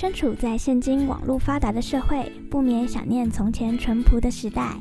[0.00, 4.80] 身处在现今网络发达的社会，不免想念从前淳朴的时代。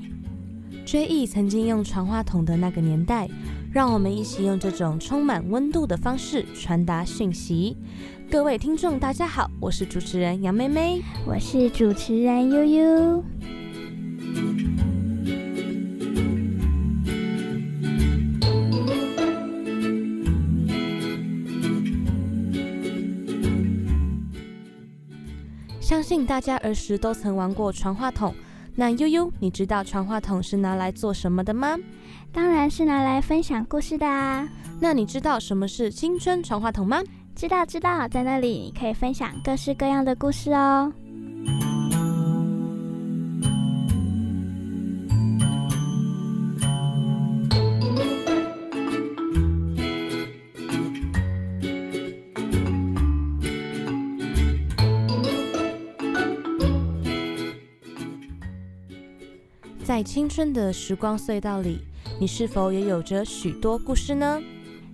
[0.86, 3.28] 追忆曾经用传话筒的那个年代，
[3.72, 7.76] 让我们一起用这种充满温度的方式传达讯息。
[8.30, 13.24] 各位听众，大家好，我是主持人杨妹妹，我是主持人悠悠。
[26.08, 28.34] 信大家儿时都曾玩过传话筒。
[28.78, 31.76] 那悠悠，你知道传话筒是拿来做什么的吗？
[32.32, 34.48] 当然是拿来分享故事的啊。
[34.80, 37.04] 那你知道什么是青春传话筒吗？
[37.36, 40.94] 知道知道，在那里你可以分享各式各样的故事哦。
[59.98, 61.80] 在青春的时光隧道里，
[62.20, 64.40] 你是否也有着许多故事呢？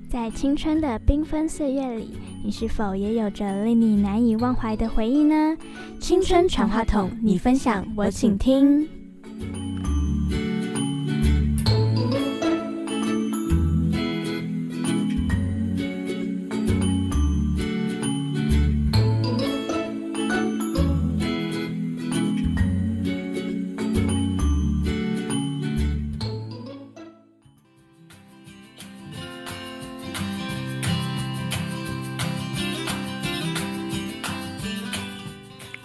[0.09, 5.57] 在青春的缤纷岁月里，你是否也有着令你难以忘怀的回忆呢？
[5.99, 8.87] 青春传话筒，你分享，我请听。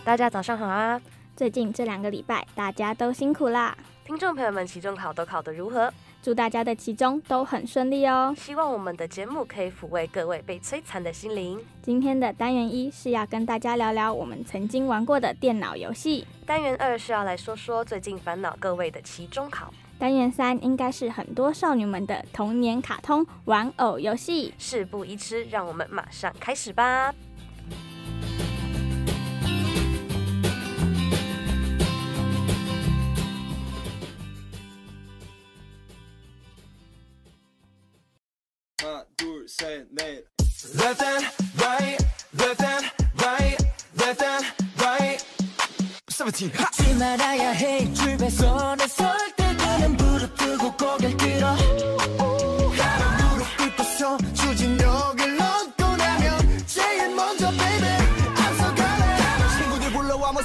[0.08, 0.98] 大家早上好啊！
[1.36, 3.76] 最近这两个礼拜，大家都辛苦啦。
[4.06, 5.92] 听众朋友们，期中考都考得如何？
[6.22, 8.34] 祝大家的期中都很顺利哦。
[8.34, 11.62] 希望我们的节目可以抚慰各位被摧残的心灵。
[11.82, 16.26] 今天的单元一是要跟大家聊聊我们曾经玩过的电脑游戏。
[16.46, 19.70] 单元二是要来说说最近烦恼各位的期中考。
[19.98, 24.54] 单元三应该是很多少女们的童年卡通玩偶游戏。
[24.56, 27.12] 事不宜迟，让我们马上开始吧。
[38.88, 40.24] 하나 둘셋넷
[40.80, 41.26] Left and
[41.60, 41.98] right
[42.40, 42.86] Left and
[43.22, 43.56] right
[44.00, 44.46] Left and
[44.80, 45.24] right
[46.08, 51.56] 17 잊지 말아야 해 출발선에 설 때는 무릎 뜨고 고개 들어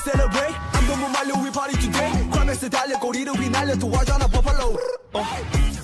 [0.04, 4.78] celebrate 안 보면 말려 we party today 괌에서 달려 꼬리를 휘날려 도와줘 나 버팔로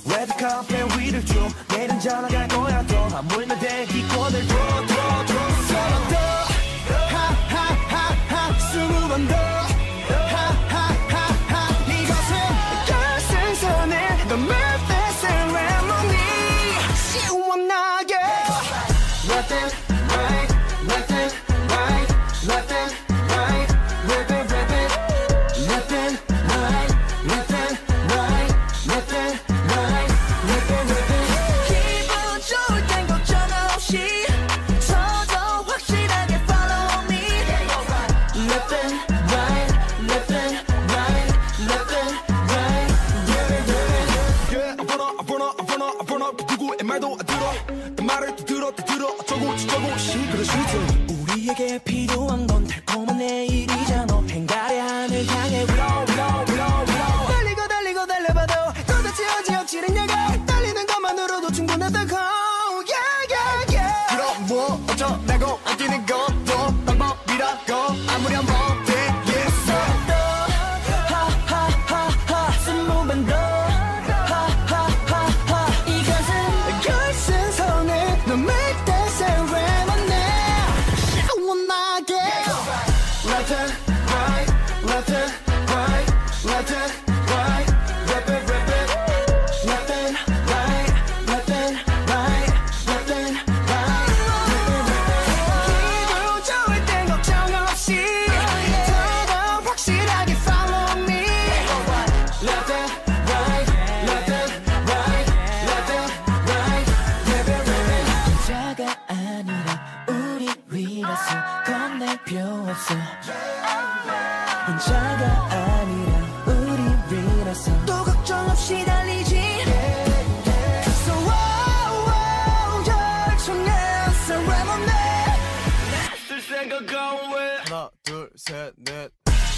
[0.09, 2.97] 레드카펫 그 위를 쭉 내일은 자나갈 거야 더.
[3.05, 4.47] 아, 하물며 대기권을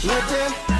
[0.03, 0.70] Let them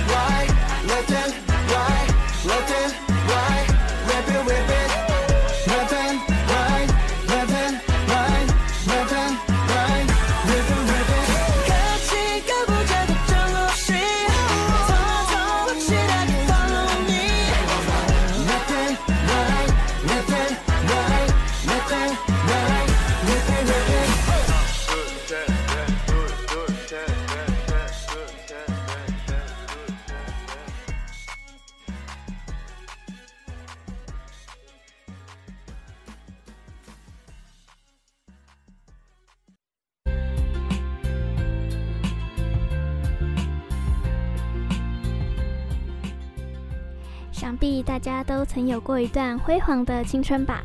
[48.62, 50.62] 曾有过一段辉煌的青春吧？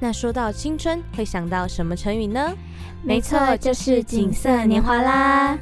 [0.00, 2.50] 那说到青春，会想到什么成语呢？
[3.02, 5.58] 没错，就是锦瑟年华啦。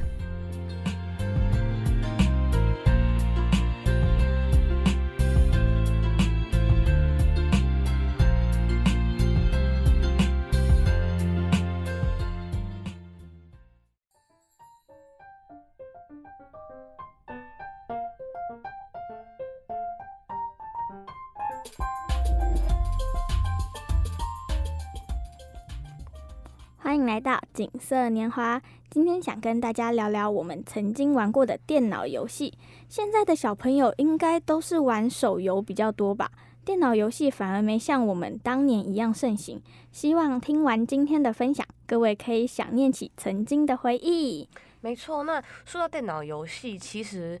[27.53, 28.59] 锦瑟年华。
[28.89, 32.51] 今天想跟大家聊聊我们曾经玩过的电脑游戏。
[32.89, 36.31] 现在的小朋友应该都是玩手游比较多吧？
[36.65, 39.61] 电脑游戏反而没像我们当年一样盛行。
[39.91, 44.49] 希望听完今天的分享，各位可以想念起曾经的回忆。
[44.81, 47.39] 没错，那说到电脑游戏，其实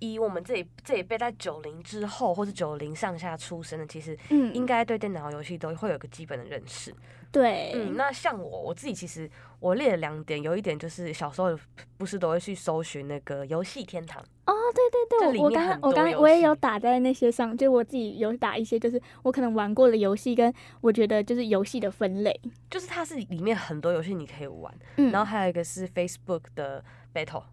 [0.00, 6.92] 以我们这一这一辈在九零之后或是九零上下出生的，其实嗯，应该对电脑游戏都会有个基本的认识。
[7.30, 9.30] 对，嗯，那像我我自己其实
[9.62, 11.56] 我列了两点，有一点就是小时候
[11.96, 22.38] 不是都会去搜寻那个游戏天堂，哦，对对对，我我刚我刚我也有打在那些上，就我自己有打一些，就是我可能玩过的游戏，跟我觉得就是游戏的分类。
[22.68, 27.44] 就是它是里面很多游戏你可以玩，嗯，然后还有一个是 Facebook 的 Battle。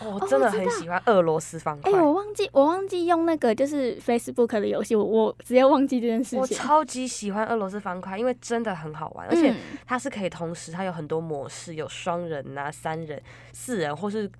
[0.00, 2.00] 哦，我真的很喜欢俄罗斯方哎、块。
[2.00, 6.38] 我忘记我忘记用那个就是 Facebook 的游戏，我我直接忘记这件事情。
[6.40, 13.22] 我超级喜欢俄罗斯方块，因为真的很好玩，而且嗯它是可以同时，它有很多模式，有双人啊、三人、
[13.52, 14.30] 四人，或是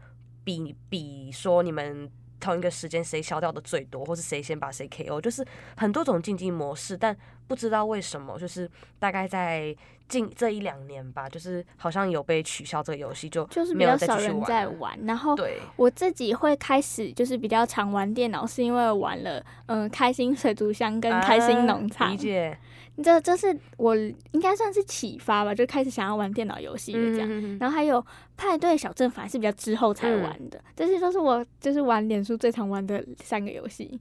[0.45, 2.11] 比比说你们
[2.43, 5.47] 同一个时间谁消掉的最多，或是谁先把谁 KO，就是
[5.77, 6.97] 很多种竞技模式。
[6.97, 7.17] 但
[7.47, 8.69] 不知道为什么，就是
[8.99, 9.75] 大概在
[10.09, 14.43] 近这一两年吧，就是好像有被取消这个游戏，就就是比没有较少人。
[14.45, 22.59] 在玩，然后对，我自己会开始就是比较常玩电脑，是因为玩了嗯开心水族箱跟开心农啊场，理解，
[23.03, 27.29] 这这是我应该算是启发吧，就开始想要玩电脑游戏的这样。
[27.31, 28.05] 嗯，然后还有
[28.37, 30.63] 派对小镇，反而是比较之后才玩的。
[30.77, 33.99] 这些都是我就是玩脸书最常玩的三个游戏。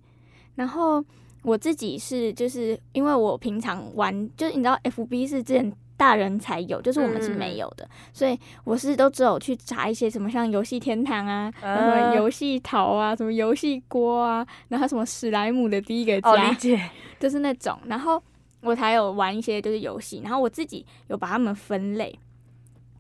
[0.55, 1.03] 然后
[1.43, 18.21] 我自己是就是因为我平常玩，就是你知道 FB 是之前大人才有，就是我们是没有的，所以我是都只有去查一些什么像游戏天堂啊，什么游戏桃啊，什么游戏锅啊，然后什么史莱姆的第一个哦，家，理解，就是那种，然后
[18.61, 22.17] 我才有玩一些就是游戏，然后我自己有把它们分类。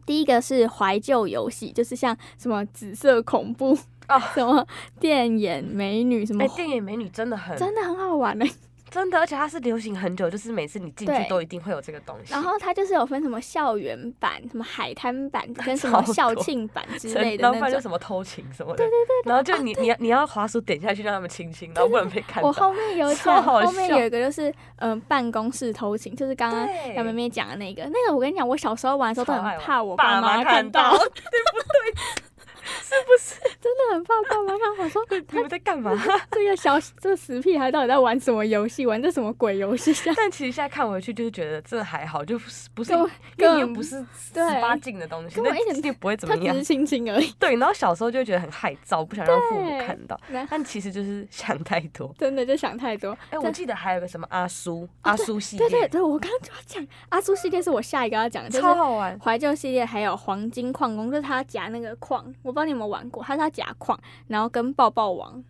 [0.05, 3.77] 第一个是怀旧游戏，就是像什么紫色恐怖
[4.07, 4.67] 哦什么
[4.99, 8.45] 电眼美女什么哎，，电眼美女真的很真的很好玩的。
[8.91, 12.33] 真的，而且它是流行很久，就是每次你进去都一定会有这个东西。
[12.33, 17.81] 然后它就是有分什么校园版、什么海滩版 跟什么校庆版之类的然后就那种。
[17.81, 18.91] 什么偷情什么的，对对
[19.23, 22.47] 对，然后就你你要你要滑鼠点下去让他们亲亲，然后不能被看到。
[22.47, 27.83] 我后面有超讲，后面有一个就是嗯、办公室偷情，就是刚刚对杨妹妹讲的那个。
[27.85, 32.23] 那个我跟你讲，我小时候玩的时候都很怕我爸妈看到，到， 对不对？
[32.81, 33.39] 是不是？
[33.59, 34.77] 真的很怕爸妈看。
[34.77, 35.91] 我 说你们在干嘛？
[36.31, 38.85] 这个小这个死屁孩到底在玩什么游戏？
[38.85, 39.93] 玩这什么鬼游戏？
[40.15, 42.91] 但其实现在看回去，就是觉得这还好，就不是不是，
[43.37, 46.63] 根本不是十对八禁的东西，那一点不会怎么样他只是。
[46.65, 47.31] 亲亲而已。
[47.39, 52.13] 对，然后小时候就觉得很害臊，不想让父母看到，但其实就是想太多。
[52.17, 53.17] 真的就想太多。
[53.29, 59.19] 哎，我记得还有个什么阿叔，阿叔系列，对对对，我刚刚就要讲阿叔系列是我下一个要讲的，就是超好玩。
[59.19, 65.43] 怀旧系列，还有黄金矿工，就是他夹那个矿，我不知道你有没有玩过，它是他夹矿，然后跟抱抱王，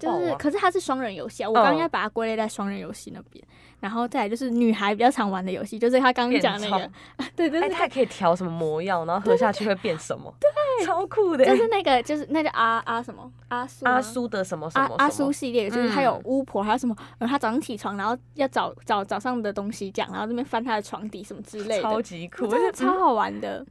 [0.00, 3.44] 就是可是它是双人游戏啊，我刚应该把它归类在双人游戏那边。
[3.78, 6.90] 然后再来就是女孩比较常玩的游戏，就是他刚刚变讲那个装，
[7.36, 10.32] 对对哎，对它还可以调什么魔药，然后喝下去会变什么？
[10.40, 11.44] 对，超酷的。
[11.44, 13.30] 就是那个就是那个阿阿什么？
[13.48, 13.90] 阿苏吗？
[13.92, 23.64] 阿苏的什么什阿阿苏系列，就是他有嗯巫婆，还有什么，然后，他早上起床，然后要找找早上的东西这样，然后这边翻他的床底什么之类的，超级酷，真的超好玩的。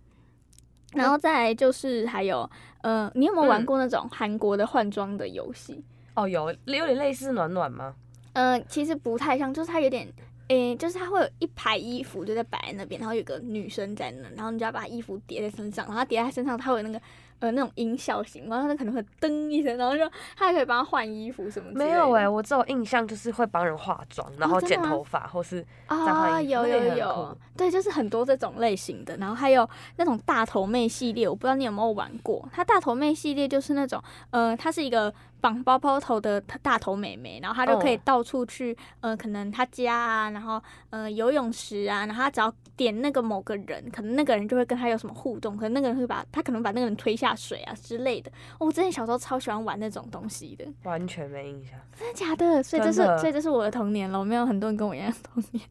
[0.95, 2.49] 然后再来就是还有
[2.81, 5.83] 呃，你有没有玩嗯过那种韩国的换装的游戏？
[6.15, 7.93] 哦，有有点类似暖暖吗？
[8.33, 10.07] 呃，其实不太像，就是它有点，
[10.49, 17.01] 诶、就是它会有一排衣服就在摆在那边，然后有个女生在那，然后你就要把衣服叠在身上，然后它叠在身上，它会有那个
[17.45, 20.03] 呃那种音效型，然后它可能会噔一声，然后就
[20.35, 21.91] 他还可以帮他换衣服什么之类的。
[21.91, 32.47] 没有哎、我只有印象就是会帮人化妆，然后剪头发，或是啊，有有有，对，就是很多这种类型的，然后还有那种大头妹系列，我不知道你有没有玩过。
[32.51, 35.13] 它大头妹系列就是那种，呃，它是一个
[35.45, 40.59] 绑包包头的大头妹妹，然后她就可以哦到处去，呃，可能她家啊，然后
[40.89, 48.31] 呃游泳池啊，然后她只要点那个某个人，可能那个人就会跟她有什么互动，可能那个人会把她可能把那个人推下水啊之类的。
[48.57, 50.65] 哦我之前小时候超喜欢玩那种东西的。
[50.81, 51.79] 完全没印象。
[51.95, 52.63] 真的假的？
[52.63, 55.63] 所以这是所以这是我的童年了，我没有很多人跟我一样的童年。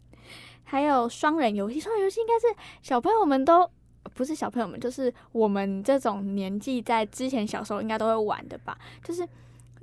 [0.63, 2.47] 还有双人游戏，双人游戏应该是
[2.81, 3.69] 小朋友们都
[4.15, 8.79] 不是小朋友们，就是我们这种年纪在之前小时候应该都会玩的吧？
[9.03, 9.27] 就是。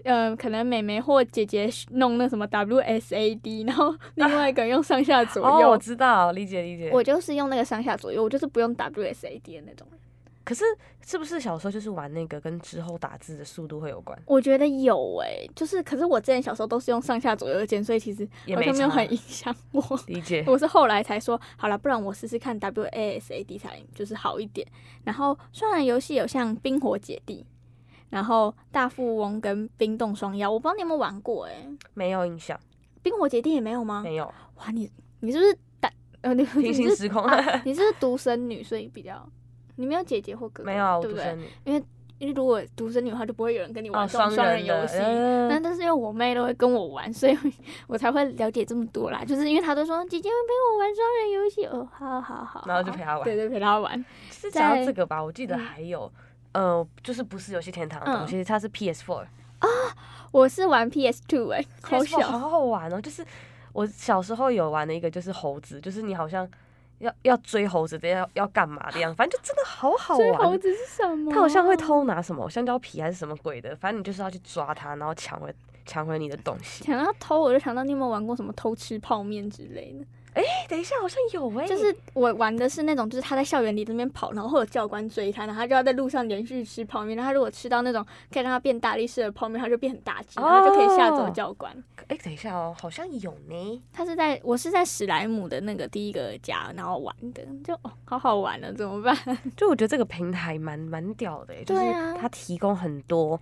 [0.04, 5.70] 呃，可能妹妹或姐姐弄那什么 WSAD， 然后另外一个人用上下左右 哦，右。
[5.70, 6.90] 我知道，理解理解。
[6.92, 10.00] 我就是用那个上下左右，我就是不用 WSAD 的那种人。
[10.44, 10.66] 可是
[11.06, 14.20] 是不是小时候就是玩那个跟之后打字的速度会有关？
[14.26, 19.84] 我觉得有诶、就是可是我之前小时候都是用上下左右键，所以其实好像没有很影响我。
[20.08, 20.44] 理解。
[20.50, 24.68] 我是后来才说，好了，不然我试试看 WASAD 才就是好一点。
[25.04, 27.46] 然后虽然游戏有像冰火姐弟，
[28.12, 32.60] 然后大富翁跟冰冻双妖，我不知道你有没有玩过哎、没有印象，
[33.02, 34.02] 冰火姐弟也没有吗？
[34.04, 34.26] 没有
[34.58, 34.88] 哇，你
[35.22, 35.92] 你是不是单
[36.22, 39.28] 呃你平你是行时空， 啊你是不是独生女，所以比较
[39.78, 41.24] 你没有姐姐或哥哥，没有对不对？
[41.26, 41.74] 独生女因
[42.28, 44.98] 为如果独生女的话，就不会有人跟你玩哦，这种双人游戏。
[45.00, 47.36] 嗯那但是因为我妹都会跟我玩，所以
[47.88, 49.26] 我才会了解这么多啦。
[49.26, 54.06] 就是因为她都说姐姐会陪我玩双人游戏，哦，好好好，然后就陪她玩对对，陪她玩。
[54.30, 56.12] 是讲到在这个吧，我记得嗯还有，
[56.54, 59.26] 呃，就是不是游戏天堂的东西，它是 PS Four
[59.60, 59.68] 啊。
[60.32, 63.02] 我是玩 PS Two 哎、好 PS4 小，好好玩哦！
[63.02, 63.26] 就是
[63.74, 66.50] 我小时候有玩的一个，就是猴子，就是你好像
[67.00, 70.28] 要要追猴子的，要要干嘛的样子，反正就真的好好玩。
[70.30, 71.34] 追猴子是什么？
[71.34, 75.54] 它好像会偷拿什么香蕉皮还是什么鬼的，反正你就是要去抓它，然后抢回
[75.86, 76.86] 抢回你的东西。
[76.86, 80.06] 想到偷，我就想到你有没有玩过什么偷吃泡面之类的？
[80.34, 87.18] 哎、等一下，好像有哎、就是我玩的是那种，就是他在校园里这边跑，然后会有教官追他，然后他就要在路上连续吃泡面。
[87.18, 91.72] 然后他如果吃到那种可以让他变大力士的泡面， 他就变很大只，然后就可以吓走哦教官。
[92.08, 93.82] 哎、等一下哦，好像有呢。
[93.94, 99.16] 他是在我是在史莱姆的那个第一个家，然后玩的，就哦好好玩了，怎么办？
[99.58, 103.40] 就我觉得这个平台蛮蛮屌的、欸，就是对啊它提供很多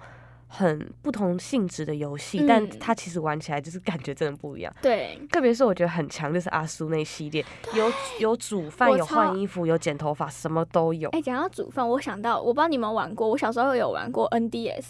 [0.52, 4.74] 很不同性质的游戏，嗯但它其实玩起来就是感觉真的不一样。
[4.82, 11.08] 对，特别是我觉得很强，就是阿苏那系列，有有煮饭，有换衣服，有剪头发，什么都有。
[11.12, 14.84] 哎、讲到煮饭，我想到我不知道你们玩过，我小时候有玩过 NDS，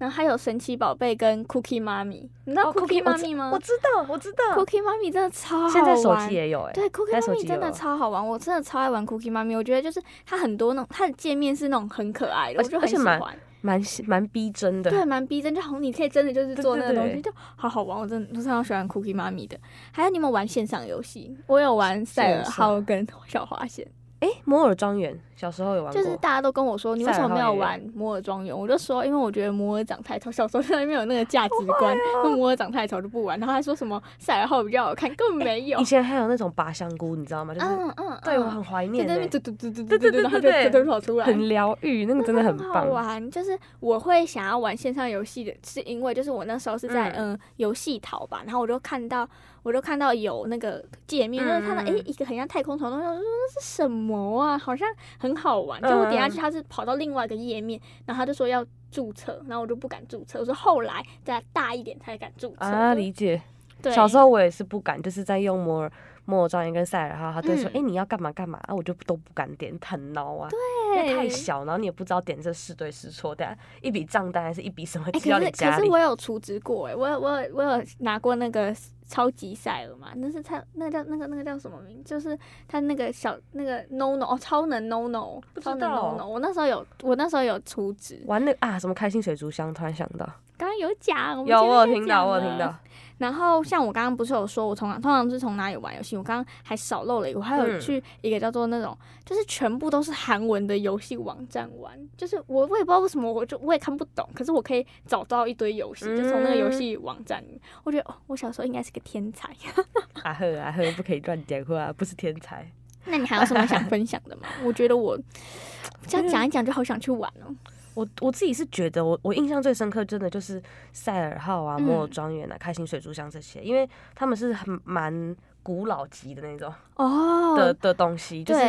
[0.00, 4.56] 然后还有神奇宝贝跟 Cookie 妈咪，你知道哦 Cookie 我妈咪吗知我知道，我知道。
[4.56, 9.54] ？Cookie 妈咪真的超好玩，现在手机也有哎、对，Cookie 妈咪真的超好玩，我真的超爱玩 Cookie 妈咪。
[9.54, 13.38] 我觉得就是它很多那种它的界面是那种很可爱的，而我就很喜欢。
[13.62, 14.90] 蛮蛮逼真的。
[14.90, 18.00] 对，蛮逼真，就好像你可以真的就是做那个东西，就好好玩。
[18.00, 19.54] 我真的我非常喜欢 Cookie 妈咪的。
[19.92, 21.36] 还有你们玩线上游戏？
[21.46, 23.86] 我有玩赛尔号跟小花仙，
[24.20, 28.56] 哎、摩尔庄园小时候有玩过，就是大家都跟我说你为什么没有玩摩尔庄园？
[28.56, 33.38] 我就说因为我觉得摩尔长太丑，小时候在那边有那个价值观，那摩尔长太丑就不玩。
[33.40, 35.84] 然后还说什么赛尔号比较好看，根本没有以。
[35.84, 37.54] 前还有那种拔香菇，你知道吗？
[37.54, 42.90] 就是、嗯嗯，对我嗯很怀念、欸在那边，嘟嘟嘟嘟嘟嘟，然后就对对对就就跑出来，很疗愈，那个真的很好棒。
[42.90, 43.30] 玩。
[43.30, 49.26] 就是我会想要玩线上游戏的，是因为就是我那时候是在嗯嗯游戏淘吧，然后我就看到
[49.62, 54.56] 我就看到有那个界面，就是看到嗯诶一个很像太空船的东西，我说那是什么啊？
[54.58, 54.88] 好像
[55.18, 55.80] 很好玩。
[55.82, 60.38] 就我点下去，嗯它是跑到另外一个页面，然后他就说要注册，然后我就不敢注册。
[60.40, 63.40] 我说后来再大一点才敢注册啊，理解。
[63.82, 65.92] 对，小时候我也是不敢，就是在用摩尔
[66.30, 70.48] 摩尔庄园跟塞尔号，他都会说，嗯哎、你要干嘛干嘛啊，我就都不敢点，很孬啊，
[70.94, 78.74] 因为太小，然后你也不知道点这是对是错，等下一笔账单还是一笔什么哎、寄到可是可你家里是我，有储值过哎、我有我有我有拿过那个
[79.08, 82.02] 超级赛尔嘛，那是他那个叫那个那个叫什么名？
[82.04, 86.28] 就是他那个小那个 no no 哦，超能 no no，不知超能道 no no。
[86.28, 90.24] 我那时候有我那时候有储值，玩那个啊什么开心水族箱，突然想到，
[90.56, 92.72] 刚刚有讲，我有我有听到，我有听到。，
[93.20, 96.16] 然后像我刚刚不是有说，我从通常是从哪里玩游戏？
[96.16, 98.96] 我刚刚还少漏了一个，我还有嗯去一个叫做那种，
[99.26, 101.92] 就是全部都是韩文的游戏网站玩。
[102.16, 107.60] 就是我我也不知道为什么，我就我也看不懂，可是我可以找到一堆游戏，就从那个游戏网站里面。
[107.84, 109.54] 我觉得哦，我小时候应该是个天才。
[110.24, 112.66] 啊呵啊呵，不可以乱讲话，不是天才。
[113.04, 114.48] 那你还有什么想分享的吗？
[114.64, 115.18] 我觉得我
[116.08, 117.54] 这样讲一讲就好想去玩哦。
[118.00, 128.62] 我我自己是觉得我我印象最深刻，真的就是塞尔号啊、嗯摩尔庄园啊、开心水族箱这些，因为他们是很蛮古老级的那种哦，的的东西，就是，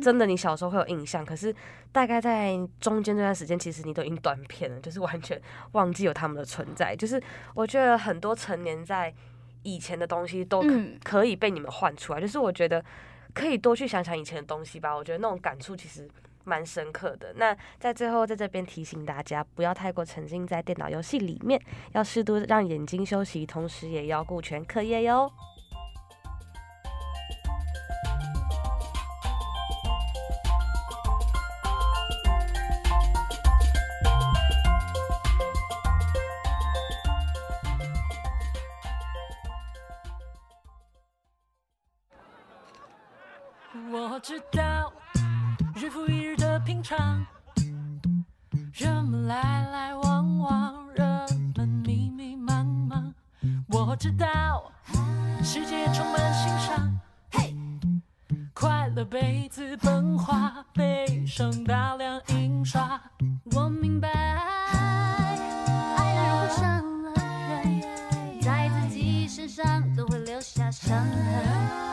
[0.00, 1.54] 真的你小时候会有印象，可是
[1.92, 5.38] 大概在中间这段时间，其实你都已经断片了，就是完全
[5.72, 6.96] 忘记有他们的存在。
[6.96, 7.22] 就是
[7.54, 9.12] 我觉得很多成年在
[9.64, 12.82] 以前的东西都可嗯可以被你们换出来，就是我觉得
[13.34, 14.96] 可以多去想想以前的东西吧。
[14.96, 16.08] 我觉得那种感触其实
[16.48, 17.34] 蛮深刻的。
[17.36, 21.60] 那在最后在这边提醒大家，不要太过沉浸在电脑游戏里面，
[21.92, 25.30] 要适度让眼睛休息，同时也要顾全课业哟。
[43.90, 44.92] 我知道
[45.76, 46.36] 日复一日
[46.78, 47.26] 平常，
[48.72, 53.12] 人们来来往往，人们迷迷茫茫。
[53.66, 54.70] 我知道
[55.42, 56.96] 世界充满欣赏，
[57.32, 57.52] 嘿，
[58.54, 63.00] 快乐被资本化，悲伤大量印刷。
[63.56, 64.08] 我明白，
[65.96, 67.12] 爱的路上了
[67.48, 67.82] 人，
[68.40, 71.87] 在自己身上都会留下伤痕。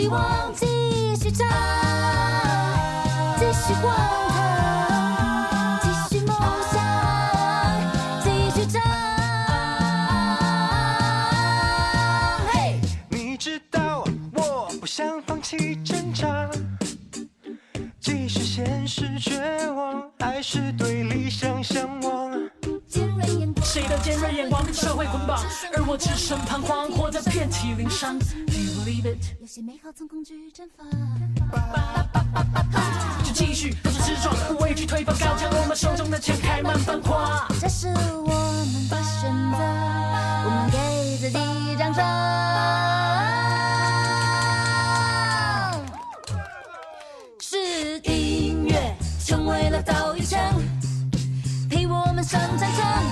[0.00, 0.64] 希望，继
[1.16, 1.44] 续唱，
[3.36, 3.92] 继续荒
[4.28, 6.36] 唐，继续梦
[6.72, 6.80] 想，
[8.22, 8.80] 继续唱。
[12.46, 12.78] 嘿。
[13.08, 16.48] 你知道我不想放弃挣扎，
[17.98, 22.38] 即使现实绝望，还是对理想向往。
[23.64, 25.44] 谁的尖锐眼光被社会捆绑，
[25.76, 28.16] 而我只剩彷徨，活得遍体鳞伤。
[28.18, 29.37] Do you believe it？
[29.62, 30.86] 美好从恐惧绽放。
[33.24, 37.48] 就继续不是直撞，不畏惧推翻高墙，我们手中的枪开满繁花。
[37.60, 39.58] 这是我们的选择，
[40.44, 40.78] 我们给
[41.18, 42.04] 自己掌声。
[47.40, 50.40] 是音乐成为了刀与枪，
[51.68, 53.02] 陪我们上战场，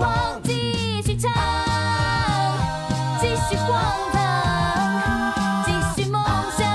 [0.00, 1.30] 望，继续唱，
[3.20, 3.70] 继续荒
[4.12, 4.18] 唐，
[5.64, 6.20] 继续梦
[6.58, 6.66] 想，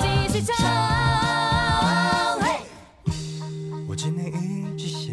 [0.00, 0.56] 继续唱。
[2.40, 2.44] 嘿。
[3.88, 5.12] 我只能一直写，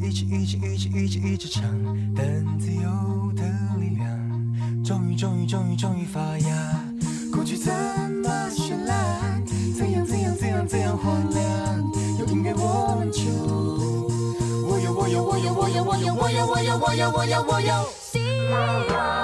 [0.00, 1.62] 一直一直一直一直一直唱，
[2.14, 3.42] 等自由的
[3.78, 6.84] 力量，终于终于终于终于发芽。
[7.32, 7.72] 过去怎
[17.46, 19.23] 我有希望。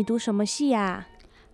[0.00, 1.06] 你读什么系呀、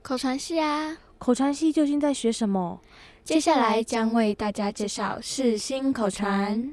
[0.02, 2.80] 口传系啊，口传系究竟在学什么？
[3.24, 6.72] 接下来将为大家介绍世新口传。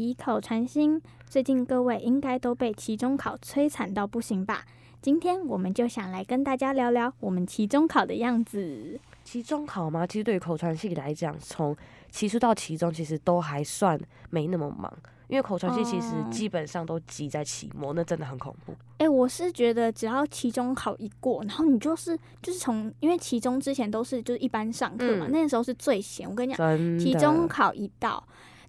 [0.00, 1.00] 以口传心。
[1.28, 4.64] 最近各位应该都被期中考摧残到不行吧？
[5.00, 8.98] 今天我们就想来跟大家聊聊我们期中考的样子。
[9.22, 10.06] 期中考吗？
[10.06, 11.76] 其实对于口传系来讲，从
[12.10, 13.98] 期初到期中，其实都还算
[14.30, 14.92] 没那么忙，
[15.28, 18.74] 因为口传系其实哦基本上都挤在期末，那真的很恐怖。
[18.98, 26.28] 哎、我是觉得只要期中考一过，然后你就是就是从因为期中之前都是就是一般上课嘛，嗯那时候是最闲。
[26.28, 28.22] 我跟你讲，期中考一到。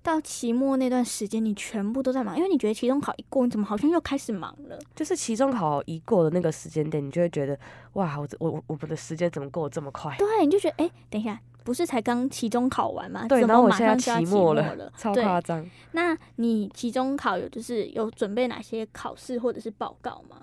[0.06, 4.80] 到期末那段时间，你全部都在忙，因为你觉得期中考一过，你怎么好像又开始忙了？
[4.96, 7.58] 就是期中考一过的那个时间点，你就会觉得
[7.94, 10.16] 哇，我我我我们的时间怎么过得这么快？
[10.18, 13.28] 对，你就觉得哎、等一下，不是才刚期中考完吗？
[13.28, 15.68] 对然后我现在上期期末了了，超夸张。
[15.94, 20.38] 那你期中考有就是有准备哪些考试或者是报告吗？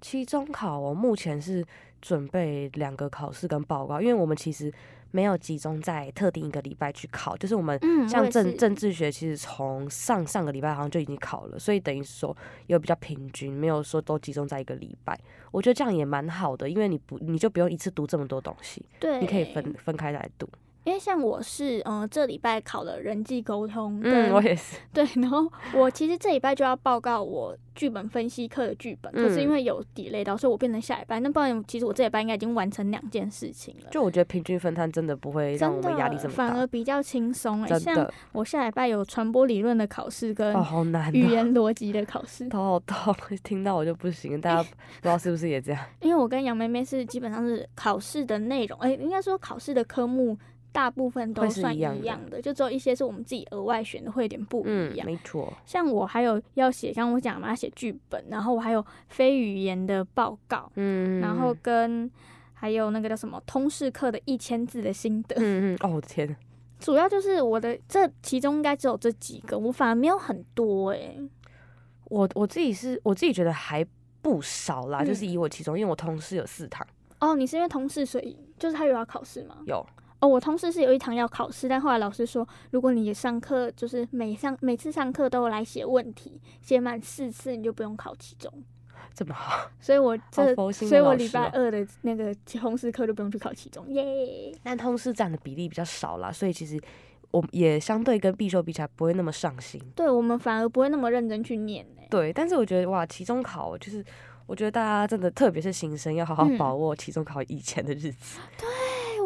[0.00, 1.64] 期中考我目前是
[2.00, 4.72] 准备两个考试跟报告，因为我们其实
[5.10, 15.18] 没有集中在特定一个礼拜去考，就是我们像政政治学其实从上上个礼拜好像就已经考了，所以等于说有比较平均，没有说都集中在一个礼拜。
[15.50, 20.48] 我觉得这样也蛮好的，因为你不你就不用一次读这么多东西，对，你可以分分开来读。
[20.84, 24.76] 因为像我是，嗯、这礼拜考了人际沟通，嗯，我也是。
[24.92, 31.20] 对，然后我其实这礼拜就要报告我剧本分析课的剧本，可是因嗯为有 delay 到，所以我变成下礼拜。
[31.20, 37.78] 那不然其实我这礼拜应该已经完成两件事情了，就我觉得平均分摊真的不会让真我们压力的这么大，反而比较轻松哎。
[37.78, 43.14] 像我下礼拜有传播理论的考试跟哦，好难、语哦，言逻辑的考试， 头好痛，
[43.44, 44.40] 听到我就不行。
[44.40, 44.68] 大家不
[45.02, 45.84] 知道是不是也这样？
[46.00, 50.36] 因为我跟杨妹妹是基本上是考试的内容，哎、应该说考试的科目
[50.72, 52.40] 大部分都算一一样的。
[52.40, 55.06] 就只有一些是我们自己额外选的，会有点不嗯一，样。
[55.06, 55.52] 没错。
[55.64, 62.10] 像我还有要写，刚刚我讲嘛，写剧本，然后我还有非语言的报告，嗯，然后跟
[62.54, 66.36] 还有那个叫什么通识课的一千字的心得，嗯嗯，哦，我的天，
[66.80, 71.16] 主要就是我的这其中应该只有这几个，我反而没有很多哎、
[72.04, 73.86] 我我自己是我自己觉得还
[74.20, 76.86] 不少啦，就是嗯以我其中，因为我同事有四堂，
[77.20, 79.58] 哦，你是因为同事所以就是他有要考试吗？
[79.66, 79.84] 有
[80.20, 88.52] 哦，我同事是有一堂要考试，但后来老师说，如果你上课就是每上每次上课都有来写问题，写满四次你就不用考期中。
[89.14, 94.52] 这么好， 所以我这，所以我礼拜二的那个通识课就不用去考期中，耶！
[94.62, 96.80] 但通识占的比例比较少啦，所以其实
[97.30, 99.80] 我也相对跟必修比起来不会那么上心。
[99.94, 104.04] 对我们反而不会那么认真去念呢、对，但是我觉得哇，期中考就是。
[104.48, 108.40] 我觉得大家真的，特别是新生，要好好嗯把握期中考以前的日子。
[108.56, 108.64] 哎，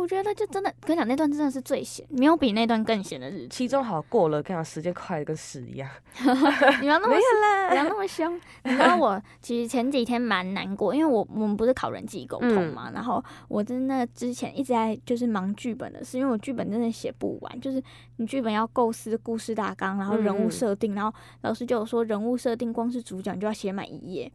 [0.03, 3.49] 我觉得就真的跟你讲，那段真的是最闲，没有比那段更闲的日子。
[3.49, 5.89] 期中好过了，跟你讲时间快的跟屎一样。
[6.83, 8.37] 你要那么没有不要那么凶。
[8.65, 17.81] 你知道我 其实前几天蛮难过，因为我我们不是考人际沟通嗯嘛，然后我真的之前一直在就是忙剧本的事，因为我剧本真的写不完，就是
[18.17, 24.33] 你剧本要构思故事大纲，然后人物嗯设定，然后老师就有说人物设定光是主角你就要写满一页。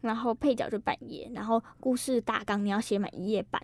[0.00, 3.60] 然后配角就半页，然后故事大纲你要写满一页半。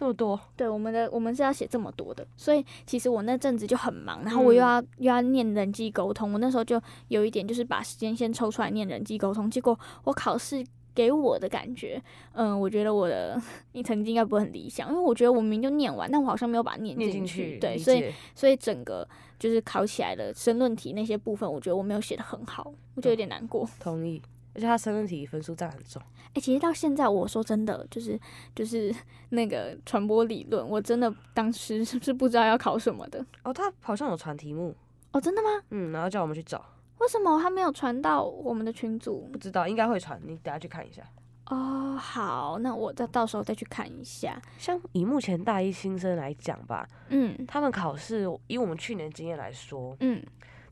[0.00, 13.38] 这么多，对，我们的我们是要写这么多的，所以其实我那阵子就很忙，然后我又要、又要念人际沟通，我那时候就有一点就是把时间先抽出来念人际沟通，结果我考试给我的感觉，嗯，我觉得我的
[13.72, 19.06] 你成绩应该不会很理想，因为我觉得我明明就念完，但我好像没有把它念进去，对，所以所以整个
[19.38, 23.68] 就是考起来的申论题那些部分，我觉得我没有写的很好，我就有点难过。
[23.78, 24.22] 同意。
[24.54, 26.02] 而且他申论题分数占很重，
[26.34, 28.18] 哎、其实到现在，我说真的，就是
[28.54, 28.94] 就是
[29.30, 33.24] 那个传播理论，我真的当时是不是不知道要考什么的？
[33.44, 34.74] 哦，他好像有传题目，
[35.12, 35.48] 哦，真的吗？
[35.70, 36.64] 嗯，然后叫我们去找，
[36.98, 39.38] 为什么他没有传到我们的群组不？
[39.38, 41.02] 知道应该会传，你等下去看一下。
[41.46, 44.40] 哦，好，那我再到时候再去看一下。
[44.56, 50.22] 像以目前大一新生来讲吧，嗯他们考试以我们去年经验来说，嗯，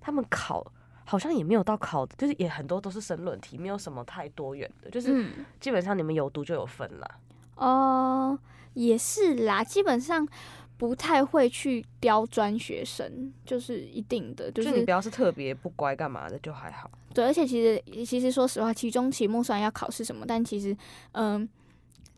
[0.01, 0.65] 他们考
[1.11, 7.11] 好像也没有到考，就是也很多都是申论题，没有什么太多元的，就是嗯基本上你们有读就有分了。
[7.57, 8.39] 哦，
[8.75, 10.29] 也是啦，基本上
[10.77, 16.91] 不太会去刁钻学生，就是一定的，就就是你不要是特别不乖干嘛的就还好。
[17.15, 20.77] 对，而且其实其实说实话，期中、期末虽然要考试什么，但其实
[21.13, 21.49] 嗯，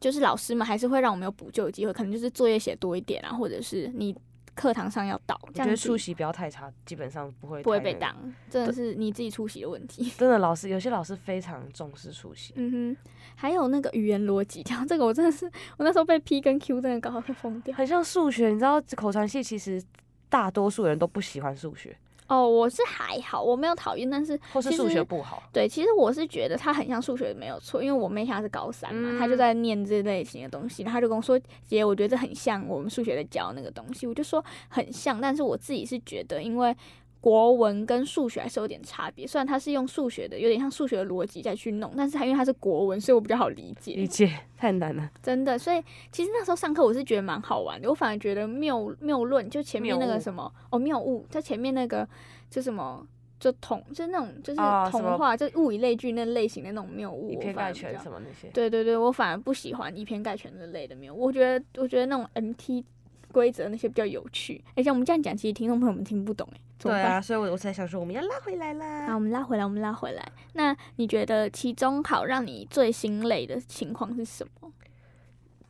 [0.00, 4.14] 就是老师们还是会让我们有补救的机会，可能就是作业写多一点啊，或者是你
[4.60, 7.80] 课堂上要到，我觉得出席不要太差，基本上不会不会。
[7.80, 8.14] 被当，
[8.50, 10.12] 真的是你自己出席的问题。
[10.18, 12.52] 真的，老师有些老师非常重视出席。
[12.56, 15.46] 嗯哼，还有那个语言逻辑，讲这个我真的是，
[15.78, 17.74] 我那时候被 P 跟 Q 真的搞到快疯掉。
[17.74, 19.82] 很像数学，你知道口传系其实
[20.28, 21.96] 大多数人都不喜欢数学，
[22.30, 25.42] 哦，我是还好，我没有讨厌，但是或是数学不好。
[25.52, 36.72] 对，其实我是觉得他很像数学没有错，因为我妹现在是高三嘛，她就嗯在念这类型的东西，然后她就跟我说：“姐，我觉得这很像我们数学在教那个东西。”我就说很像，但是我自己是觉得，因为
[37.20, 43.94] 国文跟数学还是有点差别，虽然它是用数学的，有点像数学的逻辑再去弄，但是它因为它是国文，所以我比较好理解。
[43.94, 52.08] 理解太难了，真的，所以其实那时候上课我是觉得蛮好玩的，我反而觉得谬谬论就前面那个什么哦谬误，在前面那个
[52.48, 53.06] 就什么
[53.38, 58.48] 就童就是那种就是童话、就物以类聚那类型的那种谬误，我以偏概全什么那些。
[58.54, 62.82] 对对对，我反而不喜欢以偏概全这类的谬误，我觉得我觉得那种 MT
[63.30, 66.60] 规则那些比较有趣，而且我们这样讲，其实听众朋友们听不懂哎？
[66.88, 69.06] 对啊，所以我我才想说我们要拉回来啦。
[69.06, 70.32] 好，我们拉回来，我们拉回来。
[70.54, 74.72] 那你觉得期中考让你最心累的情况是什么？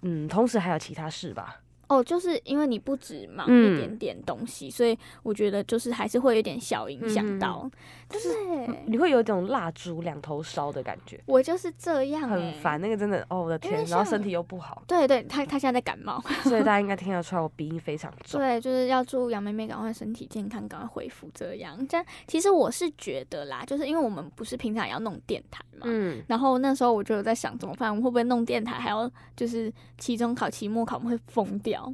[0.03, 1.61] 嗯，同时还有其他事吧。
[1.89, 7.69] 哦，就是因为你不止忙一嗯点点东西，所以我觉得就是还是会有点小影响到。
[8.11, 12.81] 对，你会有一种蜡烛两头烧的感觉，我就是这样、欸，很烦。
[12.81, 18.41] 那个真的，哦，我的天，然后身体又不好，对对，他他现在在感冒， 所以大家应该听得出来我鼻音非常重。
[18.41, 21.31] 对，就是要祝杨妹妹赶快身体健康，赶快恢复。
[21.35, 31.93] 这样，这样其实我是觉得啦，就是因为我们不是平常也要弄电台嘛，嗯，然后那时候我就有在想怎么办，我们会不会弄电台，还要就是期中考、期末考，我们会疯掉。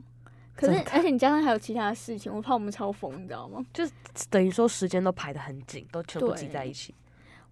[0.56, 3.64] 可是而且你加上还有其他的事情，我怕我们超疯，你知道吗？
[3.74, 3.84] 就
[4.30, 6.94] 等于说时间都排的很紧，都全部挤在一起。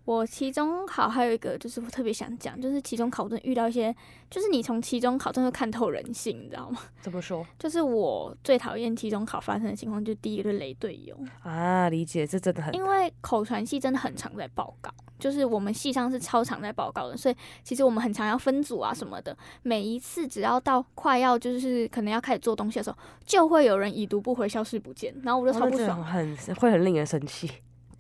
[0.05, 3.95] 我期中考还有一个就是我特别想讲，就是期中考真的遇到一些，
[4.31, 6.79] 就是你从期中考真的会看透人性，你知道吗？
[7.01, 11.89] 怎么说就是我最讨厌期中考发生的情况，就第一个就雷队友，啊？
[11.89, 19.35] 理解，这真的很因为口传系真的很常在报告，就是我们系上是超常在报告的，所以其实我们很常要分组啊什么的。
[19.63, 25.97] 每一次只要到快要就是可能要开始做东西的时候，就会有人已读不回、消失不见，然后我就超不爽。
[25.97, 27.51] 种很会很令人生气，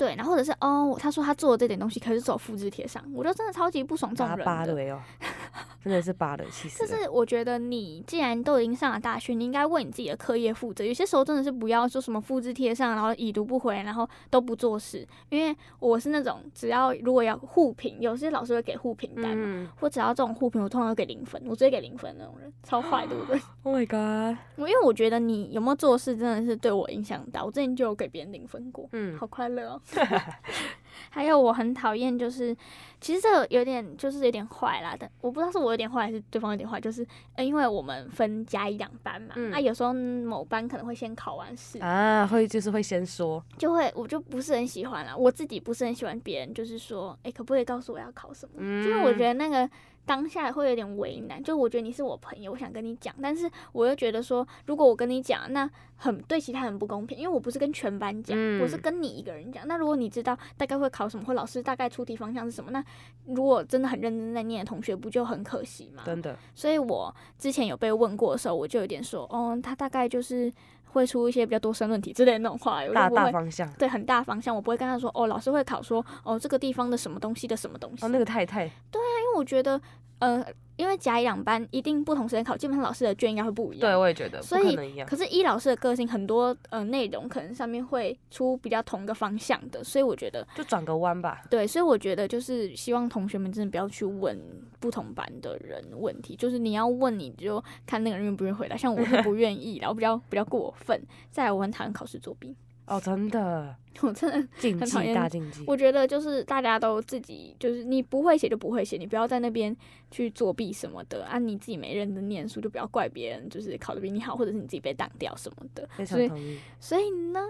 [0.05, 4.99] 对，然后或者是哦，他说他做的这点东西，可是只有复制贴上，我就真的超级不爽这种拔人
[5.83, 6.87] 真的是八的，其实就。
[6.87, 10.85] 是我觉得你既然都已经上了大学，你应该为你自己的课业负责。
[10.85, 15.07] 有些时候真的是不要说什么复制贴上，然后已读不回，然后都不做事。
[15.29, 23.41] 因为我是那种只要如果要互评，有些老师会给互评单嘛，嗯或只要这种互评，我通常都给零分，我直接给零分那种人，超坏，对不对？
[23.63, 28.89] Oh my god，我因为我觉得你有没有做事真的是对我影响大，我之前就有给别人零分过。
[28.93, 29.81] 嗯好快乐哦！
[31.11, 32.57] 还有我很讨厌，就是
[33.01, 48.55] 其实这个有点就是有点坏啦，但我不知道是我有点坏还是对方有点坏，就是呃，因为我们分加一两班嘛，嗯啊，有时候某班可能会先考完试，啊，会就是会先说，就会我就不是很喜欢啦，我自己不是很喜欢别人就是说，哎、可不可以告诉我要考什么？
[48.59, 49.69] 嗯因为我觉得那个
[50.07, 59.67] 当下会有点为难，就我觉得你是我朋友，我想跟你讲，但是我又觉得说，如果我跟你讲，那很对其他人不公平，因为我不是跟全班讲，嗯我是跟你一个人讲。
[59.67, 62.85] 那如果你知道大概会考什么，或老师大概出题方向是什么，那
[63.27, 66.03] 如果真的很认真在念的同学，不就很可惜吗？
[66.05, 70.53] 真的，所以我之前有被问过的时候，我就有点说，哦，他大概就是
[70.95, 73.23] 会出一些比较多申论题之类的那种话，我就大不会。
[73.23, 73.71] 大方向。
[73.75, 79.81] 对，很大方向，我不会跟他说哦，老师会考说哦这个地方的什么东西的什么东西，哦，那个太太，对啊因为我觉得
[80.19, 80.45] 呃，
[80.77, 83.81] 因为甲乙两班一定不同时间考，基本上老师的卷应该会不一样。
[83.81, 91.43] 对我也觉得所以可是一老师的个性很多呃内容可能上面会出比较同一个方向的，所以我觉得就转个弯吧。
[91.51, 94.39] 对，所以我觉得就是希望同学们真的不要去问
[94.81, 101.01] 不同班的人问题，就是你要问你就看那个人愿不愿意回答，像我是不 愿意然后比较比较过分。
[101.31, 102.55] 再来，我很讨厌考试作弊，
[102.87, 105.65] 哦，真的 我真的禁忌很讨厌大禁忌。
[105.67, 109.75] 我觉得就是大家都自己，就是你不会写就不会写，你不要在那边
[110.11, 111.39] 去作弊什么的啊！
[111.39, 115.89] 你自己没认真念书，就不要怪别人，就是考的比你好，或者是你自己被挡掉什么的。
[115.97, 116.59] 非所以。
[116.79, 117.41] 所以呢，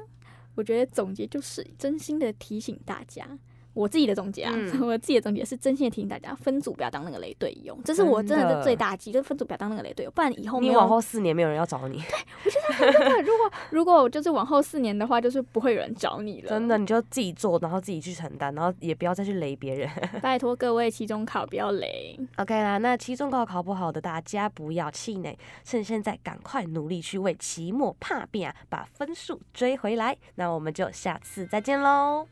[0.54, 3.26] 我觉得总结就是真心的提醒大家。
[3.74, 12.00] 我自己的总结啊，嗯 我自己的总结是真心的提醒大家，分组不要当那个雷队友，这是我真的是最大忌，就是分组不要当那个雷队友，不然以后你往后四年没有人要找你，
[12.78, 16.48] 对， 如果如果就是往后四年的话，就是不会有人找你了。
[16.54, 19.90] 真的，你就自己做，然后自己去承担，然后也不要再去雷别人。
[20.22, 22.18] 拜托各位期中考不要雷。
[22.36, 30.16] OK 啦，那期中考考不好的大家不要气馁，趁现在赶快努力去为期末怕变啊，把分数追回来。
[30.36, 32.26] 那我们就下次再见喽。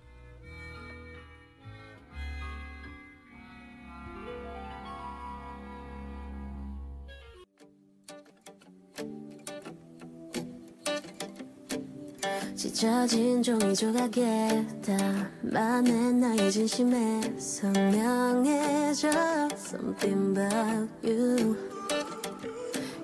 [12.54, 19.08] 찢어진 종이 조각에다 만의 나의 진심에 선명해져.
[19.54, 21.56] Something about you.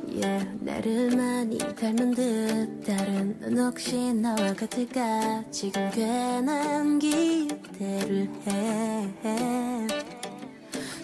[0.07, 2.85] Yeah, 나를 많이 닮은 듯.
[2.85, 5.45] 다른 넌 혹시 나와 같을까?
[5.51, 9.09] 지금 괜한 기대를 해.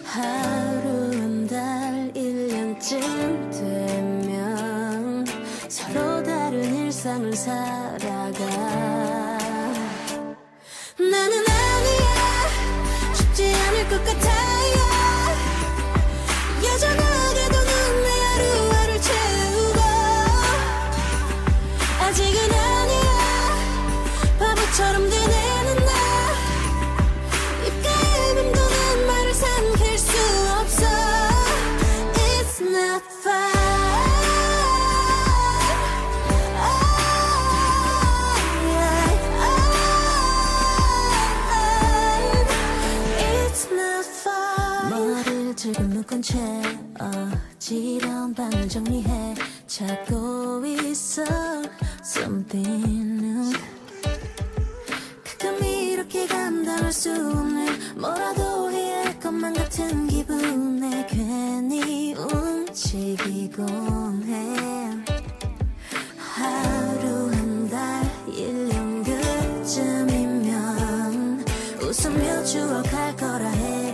[0.03, 2.99] 하루 한 달 1년쯤
[3.51, 3.84] 되
[7.05, 8.39] 일상을 살아가.
[10.97, 13.13] 나는 아니야.
[13.13, 14.44] 쉽지 않을 것 같아
[46.15, 46.39] 묶은 채
[46.99, 49.35] 어지러운 방을 정리해.
[49.67, 51.23] 찾고 있어.
[52.03, 53.53] Something new
[55.23, 63.65] 가끔 이렇게 감당할 수 없는 뭐라도 해야 할 것만 같은 기분에 괜히 움직이곤
[64.23, 64.55] 해.
[66.17, 69.03] 하루 한 달 1년
[69.63, 70.53] 그쯤이면
[71.81, 73.84] 웃으며 추억할 거라 했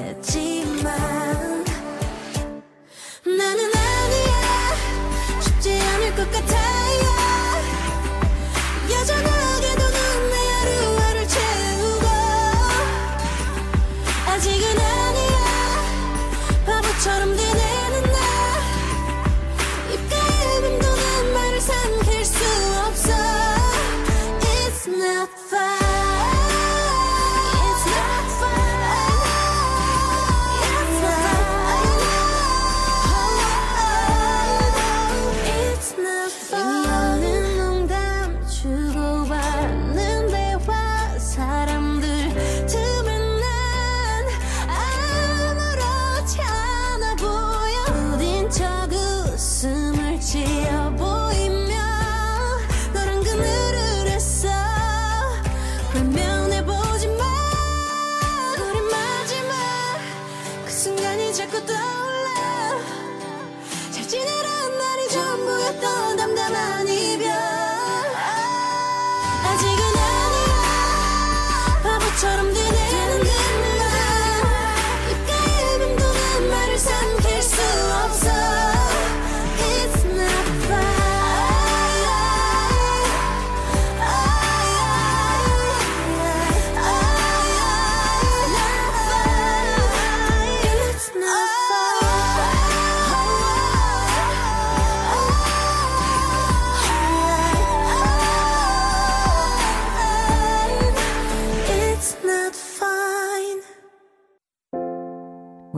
[17.02, 17.41] 바보처럼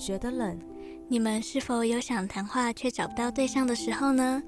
[0.00, 0.58] 觉得冷，
[1.08, 4.42] 你们是否有想谈话却找不到对象的时候呢？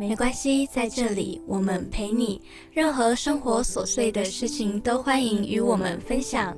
[0.00, 2.40] 没没关系，在这里我们陪你，
[2.72, 6.56] 任何生活琐碎的事情都欢迎与我们分享。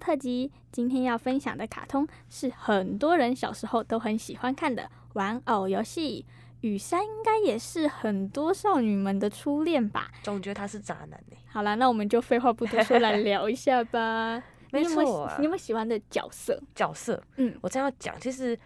[0.00, 0.50] 特辑。
[0.72, 6.26] 今天要分享的卡通是很多人小时候都很喜欢看的玩偶游戏。
[6.62, 10.10] 雨山应该也是很多少女们的初恋吧？
[10.22, 14.42] 总觉得他是渣男呢、好啦，那我们就废话不多说，来聊一下吧。
[14.70, 16.62] 没错啊你有没有喜欢的角色？
[16.74, 18.56] 角色，嗯我这样讲，其实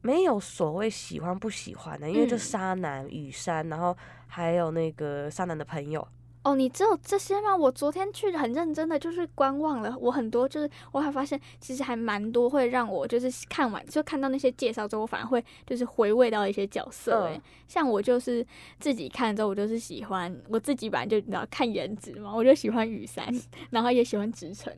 [0.00, 3.94] 没有所谓喜欢不喜欢的，因为就嗯沙男、雨山，然后
[4.26, 6.08] 还有那个沙男的朋友，
[6.46, 7.56] 哦，你只有这些吗？
[7.56, 17.34] 我昨天去很认真的就是观望了，我很多就是我还发现其实还蛮多会让我就是看完就看到那些介绍之后，我反而会就是回味到一些角色、欸。
[17.34, 18.46] 嗯像我就是
[18.78, 23.26] 自己看之后，我就是喜欢我自己本来就你知道看颜值嘛，我就喜欢雨山，
[23.70, 24.72] 然后也喜欢直城，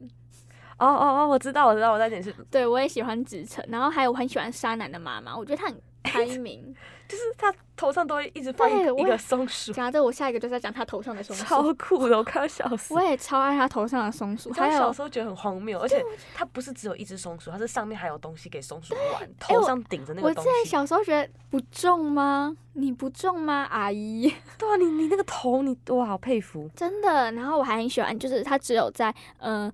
[0.78, 6.74] 哦哦哦，我知道，我知道，我在点是，对我也喜欢直城，然后还有我很喜欢沙男的妈妈，我觉得她很开明。
[7.08, 12.92] 就是他头上都会一直放一个松鼠，讲到这，我下一个就在讲他头上的松鼠，超酷的，我看到笑死。
[12.92, 16.04] 我也超爱他头上的松鼠，还有我小时候觉得很荒谬，而且
[16.34, 20.50] 他不是只有一只松鼠，它是上面还有东西给松鼠玩，哎头上顶着那个东西。
[20.50, 22.54] 之前小时候觉得不重吗？
[22.74, 24.30] 你不重吗，阿姨？
[24.58, 26.70] 对啊，你你那个头，你哇，好佩服。
[26.76, 27.32] 真的。
[27.32, 29.72] 然后我还很喜欢，就是他只有在呃